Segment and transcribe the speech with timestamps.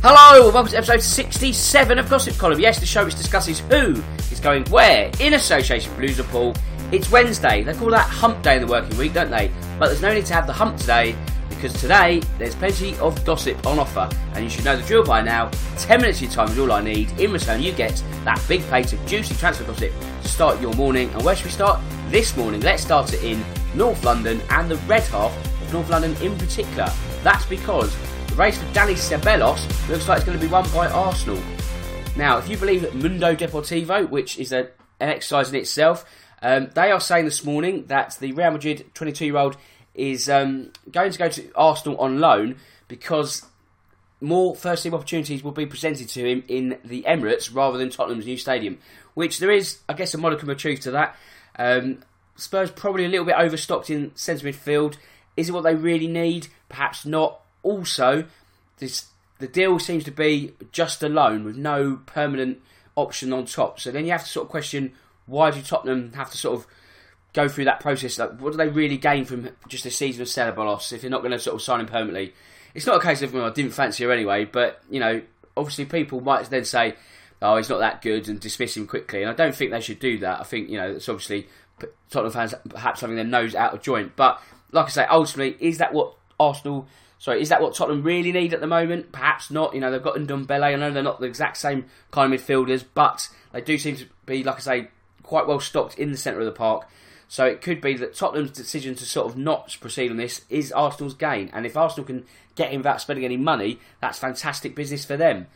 [0.00, 2.60] Hello, welcome to episode 67 of Gossip Column.
[2.60, 6.56] Yes, the show which discusses who is going where in association with Loserpool.
[6.92, 7.64] It's Wednesday.
[7.64, 9.50] They call that hump day in the working week, don't they?
[9.76, 11.16] But there's no need to have the hump today
[11.48, 14.08] because today there's plenty of gossip on offer.
[14.34, 15.50] And you should know the drill by now.
[15.78, 17.10] 10 minutes of your time is all I need.
[17.18, 21.10] In return, you get that big plate of juicy transfer gossip to start your morning.
[21.10, 22.60] And where should we start this morning?
[22.60, 26.88] Let's start it in North London and the red half of North London in particular.
[27.24, 27.92] That's because
[28.38, 31.42] race for Dani Ceballos looks like it's going to be won by Arsenal.
[32.16, 34.68] Now, if you believe that Mundo Deportivo, which is a,
[35.00, 36.04] an exercise in itself,
[36.40, 39.56] um, they are saying this morning that the Real Madrid 22 year old
[39.96, 42.54] is um, going to go to Arsenal on loan
[42.86, 43.44] because
[44.20, 48.26] more first team opportunities will be presented to him in the Emirates rather than Tottenham's
[48.26, 48.78] new stadium.
[49.14, 51.16] Which there is, I guess, a modicum of truth to that.
[51.58, 52.04] Um,
[52.36, 54.96] Spurs probably a little bit overstocked in centre midfield.
[55.36, 56.46] Is it what they really need?
[56.68, 57.40] Perhaps not.
[57.62, 58.24] Also,
[58.78, 59.06] this
[59.38, 62.60] the deal seems to be just a loan with no permanent
[62.96, 63.78] option on top.
[63.78, 64.92] So then you have to sort of question
[65.26, 66.66] why do Tottenham have to sort of
[67.34, 68.18] go through that process?
[68.18, 71.20] Like, what do they really gain from just a season of Ceballos if you're not
[71.20, 72.34] going to sort of sign him permanently?
[72.74, 75.22] It's not a case of well, I didn't fancy her anyway, but you know,
[75.56, 76.94] obviously people might then say,
[77.40, 79.22] "Oh, he's not that good," and dismiss him quickly.
[79.22, 80.40] And I don't think they should do that.
[80.40, 81.48] I think you know it's obviously
[82.10, 84.16] Tottenham fans perhaps having their nose out of joint.
[84.16, 84.40] But
[84.72, 86.86] like I say, ultimately, is that what Arsenal?
[87.18, 89.10] Sorry, is that what Tottenham really need at the moment?
[89.10, 89.74] Perhaps not.
[89.74, 90.62] You know, they've got Ndombele.
[90.62, 94.06] I know they're not the exact same kind of midfielders, but they do seem to
[94.24, 94.88] be, like I say,
[95.22, 96.88] quite well stocked in the centre of the park.
[97.28, 100.72] So it could be that Tottenham's decision to sort of not proceed on this is
[100.72, 101.50] Arsenal's gain.
[101.52, 102.24] And if Arsenal can
[102.54, 105.46] get him without spending any money, that's fantastic business for them.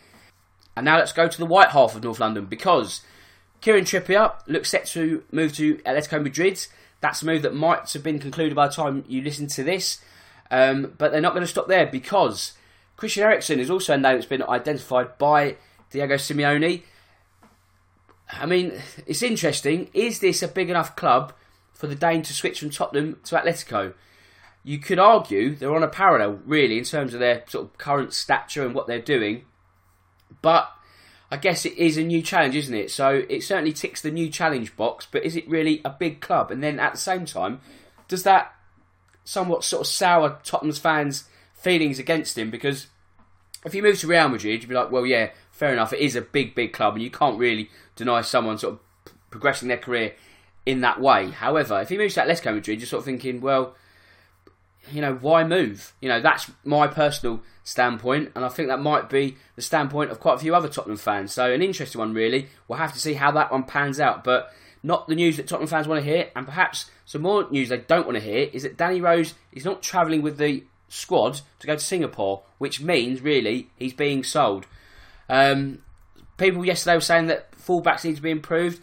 [0.76, 3.00] And now let's go to the white half of North London because
[3.62, 6.66] Kieran Trippier looks set to move to Atletico Madrid.
[7.00, 10.02] That's a move that might have been concluded by the time you listen to this.
[10.50, 12.52] Um, but they're not going to stop there because
[12.96, 15.56] Christian Eriksen is also a name that's been identified by
[15.90, 16.82] Diego Simeone.
[18.30, 18.72] I mean,
[19.06, 19.90] it's interesting.
[19.92, 21.32] Is this a big enough club
[21.72, 23.94] for the Dane to switch from Tottenham to Atletico?
[24.64, 28.12] You could argue they're on a parallel, really, in terms of their sort of current
[28.12, 29.44] stature and what they're doing.
[30.40, 30.70] But
[31.30, 32.90] I guess it is a new challenge, isn't it?
[32.90, 36.50] So it certainly ticks the new challenge box, but is it really a big club?
[36.50, 37.60] And then at the same time,
[38.06, 38.54] does that
[39.24, 41.24] somewhat sort of sour Tottenham's fans'
[41.54, 42.50] feelings against him?
[42.50, 42.86] Because
[43.64, 46.16] if you move to Real Madrid, you'd be like, well, yeah, fair enough, it is
[46.16, 48.80] a big, big club, and you can't really deny someone sort of
[49.30, 50.14] progressing their career
[50.66, 51.30] in that way.
[51.30, 53.74] However, if he moves to Atletico Madrid, you're sort of thinking, well,
[54.90, 55.94] you know, why move?
[56.00, 60.20] You know, that's my personal standpoint, and I think that might be the standpoint of
[60.20, 61.32] quite a few other Tottenham fans.
[61.32, 62.48] So, an interesting one, really.
[62.66, 65.68] We'll have to see how that one pans out, but not the news that Tottenham
[65.68, 68.64] fans want to hear, and perhaps some more news they don't want to hear is
[68.64, 73.20] that Danny Rose is not travelling with the squad to go to Singapore, which means,
[73.20, 74.66] really, he's being sold.
[75.28, 75.78] Um,
[76.36, 78.82] people yesterday were saying that fullbacks need to be improved.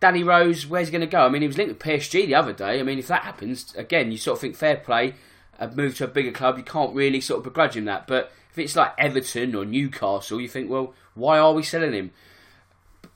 [0.00, 1.26] Danny Rose, where's he going to go?
[1.26, 2.80] I mean, he was linked with PSG the other day.
[2.80, 5.14] I mean, if that happens, again, you sort of think fair play,
[5.58, 8.06] a move to a bigger club, you can't really sort of begrudge him that.
[8.06, 12.12] But if it's like Everton or Newcastle, you think, well, why are we selling him?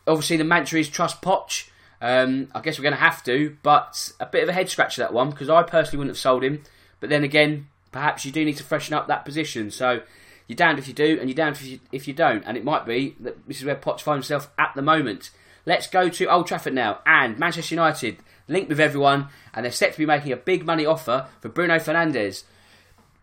[0.06, 1.70] Obviously, the mantra is trust Poch.
[2.02, 5.00] Um, I guess we're going to have to, but a bit of a head scratcher
[5.00, 6.62] that one because I personally wouldn't have sold him.
[7.00, 9.70] But then again, perhaps you do need to freshen up that position.
[9.70, 10.02] So
[10.46, 12.42] you're damned if you do, and you're damned if you, if you don't.
[12.44, 15.30] And it might be that this is where Poch finds himself at the moment.
[15.66, 17.00] Let's go to Old Trafford now.
[17.06, 18.18] And Manchester United
[18.48, 21.76] linked with everyone, and they're set to be making a big money offer for Bruno
[21.76, 22.44] Fernandes.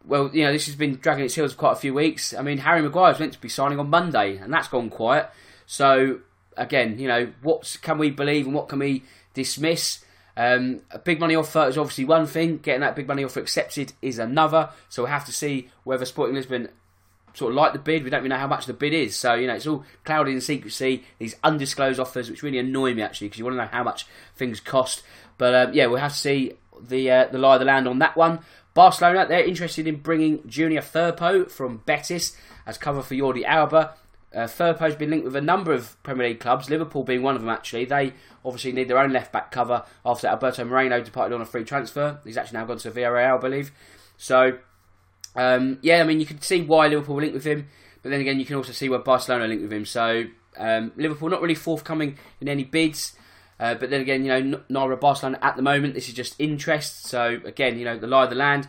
[0.03, 2.33] Well, you know, this has been dragging its heels for quite a few weeks.
[2.33, 5.29] I mean, Harry Maguire's meant to be signing on Monday, and that's gone quiet.
[5.67, 6.21] So,
[6.57, 9.03] again, you know, what can we believe and what can we
[9.33, 10.03] dismiss?
[10.35, 12.57] Um, a big money offer is obviously one thing.
[12.57, 14.69] Getting that big money offer accepted is another.
[14.89, 16.69] So we'll have to see whether Sporting Lisbon
[17.33, 18.03] sort of like the bid.
[18.03, 19.15] We don't really know how much the bid is.
[19.15, 21.03] So, you know, it's all clouded in secrecy.
[21.19, 24.05] These undisclosed offers, which really annoy me actually, because you want to know how much
[24.35, 25.03] things cost.
[25.37, 27.99] But um, yeah, we'll have to see the uh, the lie of the land on
[27.99, 28.39] that one.
[28.73, 33.95] Barcelona, they're interested in bringing Junior Firpo from Betis as cover for Jordi Alba.
[34.33, 37.41] Uh, Firpo's been linked with a number of Premier League clubs, Liverpool being one of
[37.41, 37.83] them actually.
[37.83, 38.13] They
[38.45, 42.19] obviously need their own left back cover after Alberto Moreno departed on a free transfer.
[42.23, 43.71] He's actually now gone to Villarreal, I believe.
[44.15, 44.59] So,
[45.35, 47.67] um, yeah, I mean, you can see why Liverpool linked with him,
[48.03, 49.85] but then again, you can also see why Barcelona linked with him.
[49.85, 50.25] So,
[50.57, 53.15] um, Liverpool not really forthcoming in any bids.
[53.61, 57.05] Uh, but then again, you know, Nara Barcelona at the moment, this is just interest.
[57.05, 58.67] So again, you know, the lie of the land.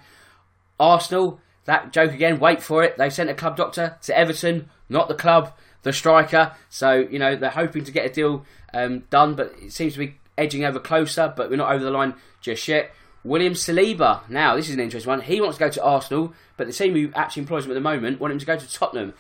[0.79, 2.99] Arsenal, that joke again, wait for it.
[2.99, 6.55] They've sent a club doctor to Everton, not the club, the striker.
[6.69, 8.45] So, you know, they're hoping to get a deal
[8.75, 11.91] um, done, but it seems to be edging ever closer, but we're not over the
[11.91, 12.91] line just yet.
[13.25, 14.29] William Saliba.
[14.29, 15.21] Now, this is an interesting one.
[15.21, 17.81] He wants to go to Arsenal, but the team who actually employs him at the
[17.81, 19.15] moment want him to go to Tottenham.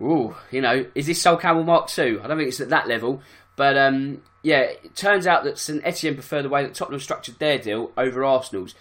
[0.00, 2.20] Ooh, you know, is this Sol Campbell Mark II?
[2.20, 3.22] I don't think it's at that level,
[3.56, 7.38] but um, yeah, it turns out that St Etienne prefer the way that Tottenham structured
[7.38, 8.74] their deal over Arsenal's.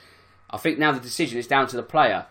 [0.50, 2.26] I think now the decision is down to the player.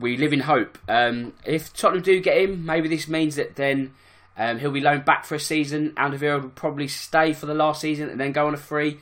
[0.00, 0.78] We live in hope.
[0.88, 3.94] Um, if Tottenham do get him, maybe this means that then
[4.36, 5.92] um, he'll be loaned back for a season.
[5.96, 8.98] Alderweireld will probably stay for the last season and then go on a free.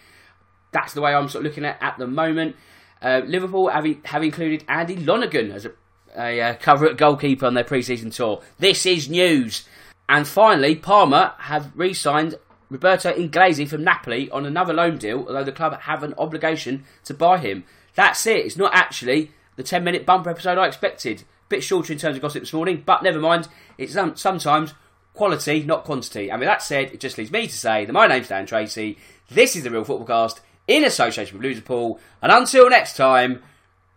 [0.73, 2.57] That's the way I'm sort of looking at at the moment.
[3.01, 5.73] Uh, Liverpool have, have included Andy Lonergan as a,
[6.17, 8.43] a uh, cover goalkeeper on their pre-season tour.
[8.59, 9.67] This is news.
[10.09, 12.37] And finally, Parma have re-signed
[12.71, 17.15] Roberto Inglese from Napoli on another loan deal, although the club have an obligation to
[17.15, 17.65] buy him.
[17.95, 18.45] That's it.
[18.45, 21.25] It's not actually the 10 minute bumper episode I expected.
[21.49, 23.49] Bit shorter in terms of gossip this morning, but never mind.
[23.79, 24.75] It's um, sometimes
[25.15, 26.29] quality, not quantity.
[26.29, 28.99] And with that said, it just leaves me to say that my name's Dan Tracy.
[29.31, 31.99] This is the Real Football Cast in association with Loserpool.
[32.23, 33.43] And until next time,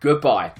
[0.00, 0.52] goodbye.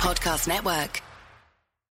[0.00, 1.09] Podcast Network.